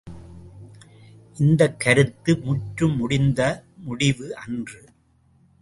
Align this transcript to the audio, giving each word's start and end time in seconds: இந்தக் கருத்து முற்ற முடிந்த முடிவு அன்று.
இந்தக் 1.37 1.79
கருத்து 1.79 2.37
முற்ற 2.37 2.87
முடிந்த 2.87 3.63
முடிவு 3.77 4.35
அன்று. 4.35 4.89